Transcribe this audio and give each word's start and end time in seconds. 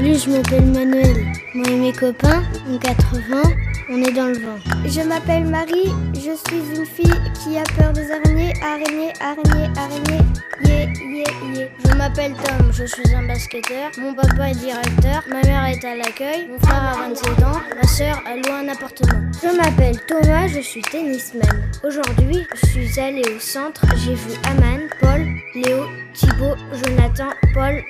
Salut, 0.00 0.18
je 0.18 0.30
m'appelle 0.30 0.66
Manuel. 0.66 1.32
Moi 1.54 1.66
et 1.68 1.76
mes 1.76 1.92
copains, 1.92 2.42
on 2.68 2.78
80, 2.78 3.42
on 3.90 4.02
est 4.02 4.12
dans 4.12 4.26
le 4.26 4.38
vent. 4.38 4.58
Je 4.86 5.00
m'appelle 5.00 5.44
Marie, 5.46 5.90
je 6.14 6.36
suis 6.46 6.76
une 6.76 6.86
fille 6.86 7.20
qui 7.42 7.58
a 7.58 7.64
peur 7.76 7.92
des 7.92 8.10
araignées, 8.10 8.52
araignées, 8.62 9.12
araignées, 9.20 9.68
araignées. 9.76 10.24
Yeah, 10.64 10.86
yeah, 10.86 11.24
yeah. 11.54 11.68
Je 11.84 11.96
m'appelle 11.96 12.34
Tom, 12.44 12.70
je 12.72 12.84
suis 12.84 13.14
un 13.14 13.26
basketteur. 13.26 13.90
Mon 13.98 14.14
papa 14.14 14.50
est 14.50 14.54
directeur, 14.54 15.24
ma 15.28 15.42
mère 15.42 15.64
est 15.66 15.84
à 15.84 15.96
l'accueil, 15.96 16.48
mon 16.48 16.58
frère 16.60 16.98
a 16.98 17.08
27 17.08 17.28
ans, 17.42 17.60
ma 17.74 17.88
soeur 17.88 18.22
a 18.26 18.36
loué 18.36 18.52
un 18.52 18.68
appartement. 18.68 19.20
Je 19.42 19.56
m'appelle 19.56 19.98
Thomas, 20.06 20.46
je 20.46 20.60
suis 20.60 20.82
tennisman. 20.82 21.42
Aujourd'hui, 21.84 22.46
je 22.62 22.66
suis 22.66 23.00
allée 23.00 23.24
au 23.36 23.40
centre, 23.40 23.84
j'ai 23.96 24.14
vu 24.14 24.38
Aman, 24.50 24.82
Paul, 25.00 25.26
Léo, 25.54 25.86
Thibaut, 26.14 26.54
Jonathan, 26.84 27.30
Paul, 27.54 27.82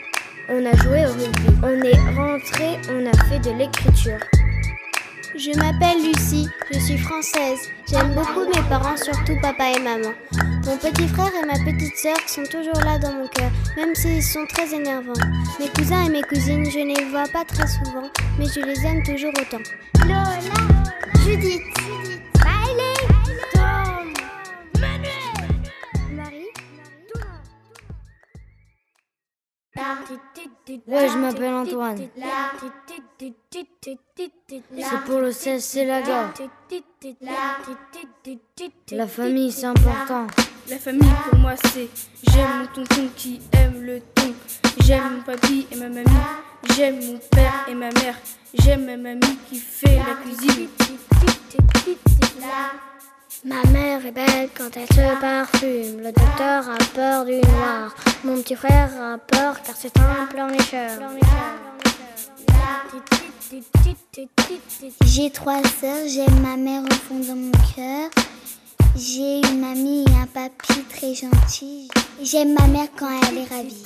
on 0.48 0.64
a 0.64 0.76
joué 0.78 1.04
au 1.06 1.12
rugby. 1.12 1.50
On 1.62 1.82
est 1.82 2.16
rentré, 2.16 2.78
on 2.90 3.06
a 3.06 3.24
fait 3.28 3.38
de 3.38 3.56
l'écriture. 3.56 4.18
Je 5.36 5.56
m'appelle 5.56 6.02
Lucie, 6.02 6.48
je 6.72 6.78
suis 6.80 6.98
française. 6.98 7.60
J'aime 7.88 8.14
beaucoup 8.14 8.44
mes 8.46 8.62
parents, 8.68 8.96
surtout 8.96 9.34
papa 9.40 9.70
et 9.70 9.78
maman. 9.80 10.12
Mon 10.66 10.76
petit 10.76 11.08
frère 11.08 11.30
et 11.42 11.46
ma 11.46 11.54
petite 11.54 11.96
sœur 11.96 12.16
sont 12.26 12.42
toujours 12.44 12.80
là 12.84 12.98
dans 12.98 13.12
mon 13.12 13.28
cœur, 13.28 13.50
même 13.76 13.94
s'ils 13.94 14.22
sont 14.22 14.44
très 14.48 14.74
énervants. 14.74 15.12
Mes 15.58 15.68
cousins 15.68 16.04
et 16.06 16.08
mes 16.10 16.22
cousines, 16.22 16.68
je 16.70 16.80
ne 16.80 16.94
les 16.96 17.04
vois 17.10 17.28
pas 17.32 17.44
très 17.44 17.66
souvent, 17.66 18.08
mais 18.38 18.46
je 18.46 18.60
les 18.60 18.84
aime 18.84 19.02
toujours 19.04 19.32
autant. 19.40 19.62
Lola, 20.02 20.38
Judith, 21.24 21.62
Maëlé, 22.44 22.94
Tom, 23.54 24.12
Manuel, 24.80 25.12
Marie, 26.12 26.50
Ouais, 30.86 31.08
je 31.08 31.16
m'appelle 31.18 31.54
Antoine. 31.54 31.98
C'est 33.20 35.04
pour 35.04 35.20
le 35.20 35.30
CSC 35.30 35.84
Laga. 35.84 36.32
La 38.92 39.06
famille, 39.06 39.52
c'est 39.52 39.66
important. 39.66 40.26
La 40.70 40.78
famille, 40.78 41.12
pour 41.28 41.38
moi, 41.38 41.52
c'est 41.56 41.88
j'aime 42.32 42.60
mon 42.60 42.66
tonton 42.66 43.08
qui 43.14 43.40
aime 43.52 43.82
le 43.82 44.00
thon. 44.14 44.32
J'aime 44.84 45.16
mon 45.16 45.22
papy 45.22 45.66
et 45.70 45.76
ma 45.76 45.88
mamie. 45.88 46.08
J'aime 46.74 46.96
mon 47.04 47.18
père 47.30 47.66
et 47.68 47.74
ma 47.74 47.90
mère. 47.90 48.16
J'aime 48.54 48.86
ma 48.86 48.96
mamie 48.96 49.38
qui 49.50 49.56
fait 49.56 49.96
la 49.96 50.14
cuisine. 50.14 50.68
Ma 53.44 53.62
mère 53.70 54.06
est 54.06 54.12
belle 54.12 54.48
quand 54.56 54.70
elle 54.76 54.86
se 54.86 55.20
parfume. 55.20 55.98
Le 55.98 56.12
docteur 56.12 56.70
a 56.70 56.78
peur 56.94 57.24
du 57.26 57.34
noir. 57.34 57.94
Mon 58.24 58.40
petit 58.40 58.56
frère 58.56 58.90
a 58.98 59.18
peur 59.18 59.60
car 59.62 59.76
c'est 59.76 59.92
un 59.98 60.26
pleurnicheur. 60.26 60.98
J'ai 65.04 65.30
trois 65.30 65.62
sœurs, 65.62 66.06
j'aime 66.06 66.40
ma 66.40 66.56
mère 66.56 66.82
au 66.82 66.94
fond 66.94 67.18
de 67.18 67.34
mon 67.34 67.52
cœur. 67.74 68.10
J'ai 68.96 69.38
une 69.38 69.60
mamie 69.60 70.04
et 70.04 70.22
un 70.22 70.26
papy 70.26 70.82
très 70.88 71.14
gentils. 71.14 71.88
J'aime 72.22 72.54
ma 72.54 72.66
mère 72.66 72.88
quand 72.98 73.08
elle 73.28 73.38
est 73.38 73.44
ravie. 73.44 73.82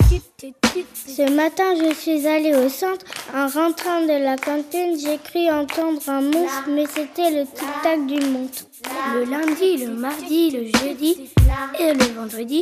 Ce 1.07 1.29
matin, 1.31 1.73
je 1.79 1.93
suis 1.93 2.27
allée 2.27 2.55
au 2.55 2.69
centre. 2.69 3.05
En 3.33 3.47
rentrant 3.47 4.01
de 4.01 4.23
la 4.23 4.35
cantine, 4.35 4.97
j'ai 4.99 5.17
cru 5.17 5.49
entendre 5.49 6.01
un 6.07 6.21
monstre, 6.21 6.65
mais 6.67 6.85
c'était 6.87 7.31
le 7.31 7.45
tic-tac 7.45 8.05
du 8.07 8.19
montre. 8.27 8.65
Le 9.13 9.23
lundi, 9.25 9.77
le 9.85 9.93
mardi, 9.93 10.51
le 10.51 10.65
jeudi 10.79 11.29
et 11.79 11.93
le 11.93 12.05
vendredi, 12.13 12.61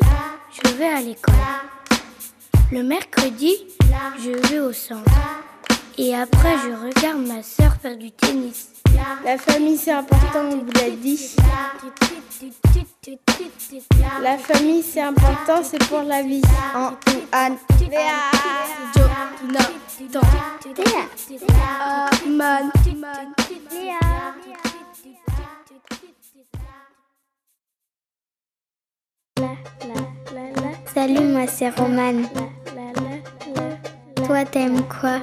je 0.52 0.72
vais 0.74 0.90
à 0.90 1.02
l'école. 1.02 1.34
Le 2.72 2.84
mercredi, 2.84 3.56
je 4.20 4.32
vais 4.48 4.60
au 4.60 4.74
centre. 4.74 5.12
Et 5.98 6.16
après, 6.16 6.56
je 6.58 6.86
regarde 6.86 7.26
ma 7.28 7.44
sœur 7.44 7.76
faire 7.82 7.98
du 7.98 8.12
tennis. 8.12 8.70
La 9.24 9.38
famille, 9.38 9.78
c'est 9.78 9.92
important, 9.92 10.40
on 10.52 10.58
vous 10.58 10.72
l'a 10.72 10.90
dit. 10.90 11.36
La 14.22 14.38
famille, 14.38 14.82
c'est 14.82 15.02
important, 15.02 15.62
c'est 15.64 15.84
pour 15.88 16.02
la 16.02 16.24
vie. 16.24 16.42
Jonathan, 20.14 20.40
Aman, 22.26 22.72
Léa. 23.72 24.00
Salut, 30.94 31.22
moi 31.22 31.48
c'est 31.48 31.70
Romane. 31.70 32.28
Toi, 34.26 34.46
t'aimes 34.46 34.82
quoi? 34.88 35.20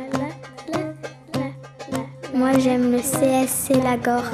Moi, 2.40 2.52
j'aime 2.58 2.90
le 2.90 3.00
CSC 3.00 3.74
Lagore. 3.84 4.30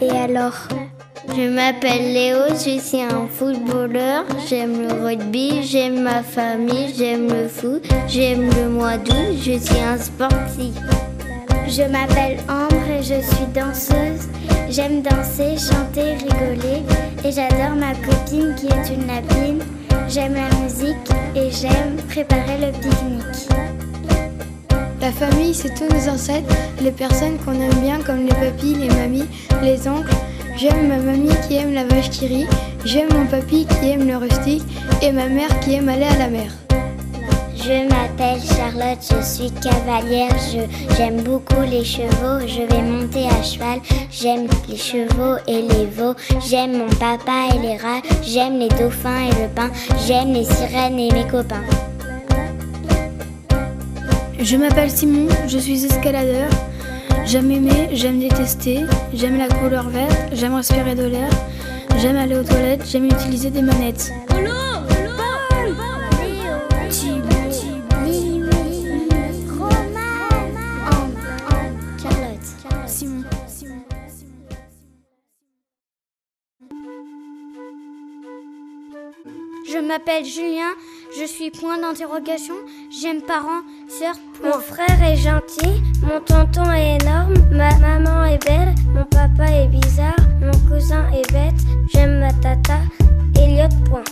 Et 0.00 0.08
alors? 0.08 0.56
Je 1.28 1.46
m'appelle 1.46 2.14
Léo, 2.14 2.38
je 2.48 2.80
suis 2.80 3.02
un 3.02 3.26
footballeur. 3.30 4.24
J'aime 4.48 4.80
le 4.80 5.04
rugby, 5.04 5.62
j'aime 5.62 6.00
ma 6.00 6.22
famille, 6.22 6.94
j'aime 6.96 7.28
le 7.28 7.48
foot, 7.48 7.86
j'aime 8.08 8.48
le 8.48 8.70
mois 8.70 8.96
d'août, 8.96 9.36
je 9.38 9.58
suis 9.58 9.78
un 9.78 9.98
sportif. 9.98 10.72
Je 11.68 11.82
m'appelle 11.82 12.38
Ambre 12.48 12.90
et 12.90 13.02
je 13.02 13.20
suis 13.20 13.46
danseuse. 13.54 14.30
J'aime 14.70 15.02
danser, 15.02 15.56
chanter, 15.58 16.14
rigoler. 16.14 16.82
Et 17.22 17.30
j'adore 17.30 17.76
ma 17.76 17.92
copine 17.92 18.54
qui 18.54 18.68
est 18.68 18.94
une 18.94 19.06
lapine. 19.06 19.62
J'aime 20.08 20.32
la 20.32 20.48
musique 20.60 20.96
et 21.34 21.50
j'aime 21.50 21.96
préparer 22.08 22.56
le 22.58 22.72
pique-nique. 22.72 23.85
La 25.06 25.12
famille, 25.12 25.54
c'est 25.54 25.72
tous 25.72 25.84
nos 25.84 26.12
ancêtres, 26.12 26.52
les 26.82 26.90
personnes 26.90 27.38
qu'on 27.38 27.52
aime 27.52 27.80
bien 27.80 28.00
comme 28.00 28.26
les 28.26 28.34
papis, 28.34 28.74
les 28.74 28.88
mamies, 28.88 29.28
les 29.62 29.86
oncles. 29.86 30.12
J'aime 30.56 30.88
ma 30.88 30.96
mamie 30.96 31.32
qui 31.46 31.54
aime 31.54 31.72
la 31.72 31.84
vache 31.84 32.10
qui 32.10 32.26
rit, 32.26 32.46
j'aime 32.84 33.10
mon 33.14 33.24
papy 33.26 33.66
qui 33.66 33.90
aime 33.90 34.08
le 34.08 34.16
rustique. 34.16 34.64
Et 35.02 35.12
ma 35.12 35.28
mère 35.28 35.60
qui 35.60 35.74
aime 35.74 35.88
aller 35.88 36.06
à 36.06 36.18
la 36.18 36.26
mer. 36.26 36.50
Je 37.54 37.88
m'appelle 37.88 38.40
Charlotte, 38.56 38.98
je 39.00 39.24
suis 39.24 39.52
cavalière, 39.52 40.34
j'aime 40.96 41.22
beaucoup 41.22 41.62
les 41.70 41.84
chevaux, 41.84 42.40
je 42.44 42.66
vais 42.68 42.82
monter 42.82 43.28
à 43.28 43.44
cheval, 43.44 43.78
j'aime 44.10 44.48
les 44.68 44.76
chevaux 44.76 45.36
et 45.46 45.62
les 45.62 45.86
veaux, 45.86 46.16
j'aime 46.50 46.78
mon 46.78 46.88
papa 46.98 47.54
et 47.54 47.58
les 47.60 47.76
rats, 47.76 48.02
j'aime 48.24 48.58
les 48.58 48.70
dauphins 48.70 49.26
et 49.26 49.42
le 49.42 49.48
pain, 49.54 49.70
j'aime 50.04 50.32
les 50.32 50.44
sirènes 50.44 50.98
et 50.98 51.12
mes 51.12 51.28
copains. 51.28 51.62
Je 54.46 54.56
m'appelle 54.56 54.92
Simon, 54.92 55.26
je 55.48 55.58
suis 55.58 55.84
escaladeur. 55.84 56.48
J'aime 57.24 57.50
aimer, 57.50 57.88
j'aime 57.94 58.20
détester, 58.20 58.84
j'aime 59.12 59.38
la 59.38 59.48
couleur 59.48 59.88
verte, 59.88 60.28
j'aime 60.34 60.54
respirer 60.54 60.94
de 60.94 61.06
l'air, 61.06 61.30
j'aime 61.96 62.14
aller 62.14 62.36
aux 62.36 62.44
toilettes, 62.44 62.86
j'aime 62.88 63.06
utiliser 63.06 63.50
des 63.50 63.62
manettes. 63.62 64.12
Je 79.68 79.78
m'appelle 79.78 80.24
Julien, 80.24 80.72
je 81.14 81.24
suis 81.26 81.50
point 81.50 81.78
d'interrogation. 81.78 82.54
J'aime 82.90 83.20
parents, 83.22 83.62
sœurs, 83.88 84.16
Mon 84.42 84.58
frère 84.60 85.02
est 85.02 85.16
gentil, 85.16 85.82
mon 86.02 86.20
tonton 86.20 86.70
est 86.72 86.98
énorme, 87.00 87.34
ma 87.52 87.76
maman 87.78 88.24
est 88.24 88.44
belle, 88.46 88.74
mon 88.94 89.04
papa 89.04 89.50
est 89.50 89.68
bizarre, 89.68 90.16
mon 90.40 90.56
cousin 90.68 91.06
est 91.10 91.30
bête, 91.32 91.54
j'aime 91.92 92.20
ma 92.20 92.32
tata, 92.32 92.78
Elliot 93.38 93.68
point. 93.88 94.04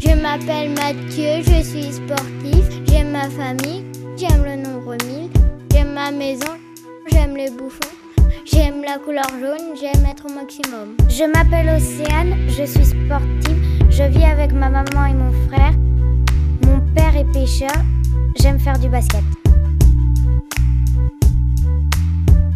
Je 0.00 0.10
m'appelle 0.20 0.70
Mathieu, 0.70 1.42
je 1.42 1.62
suis 1.62 1.92
sportif, 1.92 2.64
j'aime 2.88 3.10
ma 3.10 3.28
famille, 3.30 3.84
j'aime 4.16 4.44
le 4.44 4.56
nombre 4.56 4.96
1000, 5.06 5.30
j'aime 5.72 5.92
ma 5.92 6.10
maison, 6.10 6.52
j'aime 7.10 7.36
les 7.36 7.50
bouffons, 7.50 7.80
j'aime 8.44 8.82
la 8.82 8.98
couleur 8.98 9.28
jaune, 9.40 9.76
j'aime 9.80 10.04
être 10.06 10.26
au 10.26 10.34
maximum. 10.34 10.96
Je 11.08 11.24
m'appelle 11.24 11.68
Océane, 11.76 12.34
je 12.48 12.64
suis 12.64 12.84
sportive, 12.84 13.73
je 13.96 14.02
vis 14.02 14.24
avec 14.24 14.52
ma 14.52 14.68
maman 14.68 15.06
et 15.06 15.14
mon 15.14 15.30
frère. 15.48 15.72
Mon 16.66 16.80
père 16.94 17.14
est 17.16 17.30
pêcheur, 17.32 17.70
j'aime 18.40 18.58
faire 18.58 18.78
du 18.78 18.88
basket. 18.88 19.22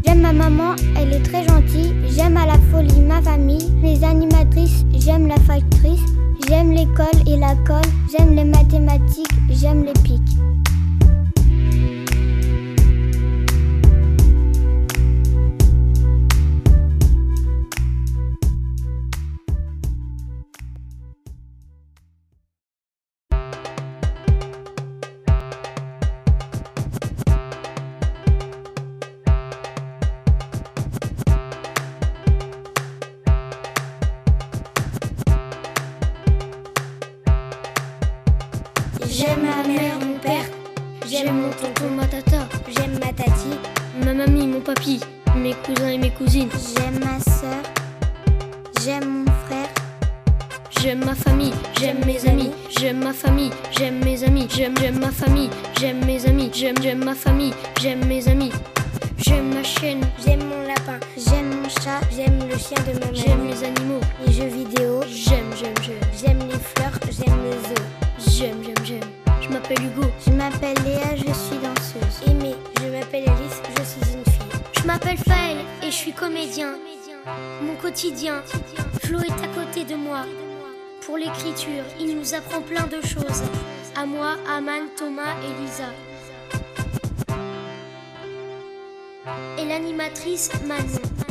J'aime 0.04 0.20
ma 0.20 0.32
maman, 0.32 0.74
elle 0.96 1.12
est 1.12 1.22
très 1.22 1.46
gentille, 1.46 1.94
j'aime 2.10 2.36
à 2.36 2.46
la 2.46 2.58
folie 2.70 3.00
ma 3.00 3.22
famille, 3.22 3.70
mes 3.82 4.02
animatrices, 4.02 4.84
j'aime 4.94 5.28
la 5.28 5.36
factrice, 5.36 6.04
j'aime 6.48 6.72
l'école 6.72 7.20
et 7.26 7.36
la 7.36 7.54
colle, 7.66 7.92
j'aime 8.10 8.34
les 8.34 8.44
mathématiques, 8.44 9.30
j'aime 9.50 9.84
les 9.84 9.92
pics. 10.02 10.38
Papy, 44.74 45.00
mes 45.34 45.54
cousins 45.54 45.88
et 45.88 45.96
mes 45.96 46.10
cousines. 46.10 46.50
j'aime 46.76 46.98
ma 47.00 47.18
soeur, 47.20 47.62
j'aime 48.84 49.24
mon 49.24 49.32
frère, 49.46 49.68
J'aime 50.82 51.04
ma 51.06 51.14
famille, 51.14 51.54
j'aime 51.80 52.04
mes 52.04 52.28
amis, 52.28 52.50
j'aime 52.78 53.02
ma 53.02 53.14
famille, 53.14 53.50
j'aime 53.76 54.04
mes 54.04 54.22
amis, 54.24 54.46
j'aime 54.54 54.74
j'aime 54.78 54.98
ma 54.98 55.10
famille, 55.10 55.48
j'aime 55.80 56.04
mes 56.04 56.26
amis, 56.26 56.50
j'aime 56.52 56.76
j'aime 56.82 57.02
ma 57.02 57.14
famille, 57.14 57.54
j'aime 57.80 58.04
mes 58.04 58.28
amis. 58.28 58.52
J'aime 59.16 59.54
ma 59.54 59.62
chaîne, 59.62 60.02
j'aime 60.24 60.44
mon 60.44 60.62
lapin, 60.66 61.00
j'aime 61.16 61.48
mon 61.48 61.68
chat, 61.68 62.00
j'aime 62.14 62.38
le 62.48 62.56
chien 62.58 62.78
de 62.86 62.98
ma 63.00 63.12
j'aime 63.12 63.44
mère, 63.44 63.54
les 63.54 63.64
animaux, 63.64 64.00
les 64.26 64.32
jeux 64.32 64.48
vidéo, 64.48 65.00
j'aime 65.08 65.50
j'aime 65.58 65.74
j'aime, 65.82 66.10
j'aime 66.20 66.38
les 66.46 66.58
fleurs, 66.58 66.98
j'aime 67.10 67.38
le 67.42 67.52
zoo. 67.52 68.38
j'aime 68.38 68.62
j'aime 68.62 68.84
j'aime. 68.84 69.27
Je 69.48 69.54
m'appelle 69.54 69.82
Hugo, 69.82 70.06
Je 70.26 70.32
m'appelle 70.32 70.76
Léa, 70.84 71.16
je 71.16 71.32
suis 71.32 71.56
danseuse. 71.56 72.20
Aimé, 72.26 72.54
je 72.82 72.88
m'appelle 72.88 73.24
Alice, 73.28 73.62
je 73.78 73.82
suis 73.82 74.14
une 74.14 74.24
fille. 74.24 74.60
Je 74.78 74.86
m'appelle 74.86 75.16
Faël 75.16 75.56
et 75.82 75.86
je 75.86 75.96
suis 75.96 76.12
comédien. 76.12 76.74
Mon 77.62 77.74
quotidien, 77.76 78.42
Flo 79.02 79.20
est 79.20 79.42
à 79.42 79.48
côté 79.48 79.84
de 79.84 79.94
moi. 79.94 80.26
Pour 81.00 81.16
l'écriture, 81.16 81.84
il 81.98 82.18
nous 82.18 82.34
apprend 82.34 82.60
plein 82.60 82.86
de 82.88 83.00
choses. 83.00 83.42
À 83.96 84.04
moi, 84.04 84.36
Aman, 84.54 84.88
Thomas 84.98 85.34
et 85.42 85.62
Lisa. 85.62 85.88
Et 89.58 89.64
l'animatrice 89.64 90.50
Manon. 90.66 91.27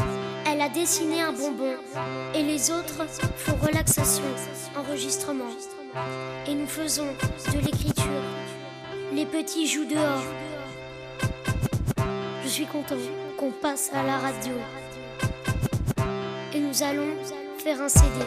Elle 0.57 0.63
a 0.63 0.69
dessiné 0.69 1.21
un 1.21 1.33
bonbon. 1.33 1.75
Et 2.33 2.42
les 2.42 2.71
autres 2.71 3.07
font 3.36 3.56
relaxation, 3.62 4.24
enregistrement. 4.75 5.51
Et 6.48 6.56
nous 6.56 6.65
faisons 6.65 7.06
de 7.54 7.59
l'écriture. 7.59 8.24
Les 9.13 9.27
petits 9.27 9.68
jouent 9.68 9.86
dehors. 9.86 10.24
Je 12.44 12.48
suis 12.48 12.65
content 12.65 12.95
qu'on 13.38 13.51
passe 13.51 13.92
à 13.94 14.01
la 14.01 14.18
radio. 14.18 14.54
Et 16.51 16.59
nous 16.59 16.81
allons 16.81 17.13
faire 17.59 17.80
un 17.80 17.89
CD. 17.89 18.25